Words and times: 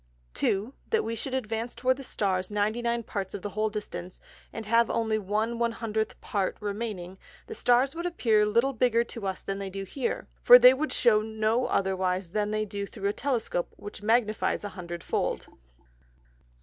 2. 0.33 0.73
That 0.89 1.03
could 1.03 1.05
we 1.05 1.37
advance 1.37 1.75
towards 1.75 1.97
the 1.97 2.03
Stars 2.03 2.49
99 2.49 3.03
Parts 3.03 3.35
of 3.35 3.43
the 3.43 3.51
whole 3.51 3.69
Distance, 3.69 4.19
and 4.51 4.65
have 4.65 4.89
only 4.89 5.19
1/100 5.19 6.19
Part 6.19 6.57
remaining, 6.59 7.19
the 7.45 7.53
Stars 7.53 7.93
would 7.93 8.07
appear 8.07 8.43
little 8.43 8.73
bigger 8.73 9.03
to 9.03 9.27
us 9.27 9.43
than 9.43 9.59
they 9.59 9.69
do 9.69 9.83
here; 9.83 10.27
for 10.41 10.57
they 10.57 10.73
would 10.73 10.91
shew 10.91 11.21
no 11.21 11.67
otherwise 11.67 12.31
than 12.31 12.49
they 12.49 12.65
do 12.65 12.87
through 12.87 13.09
a 13.09 13.13
Telescope, 13.13 13.71
which 13.77 14.01
magnifies 14.01 14.63
an 14.63 14.71
Hundred 14.71 15.03
fold. 15.03 15.45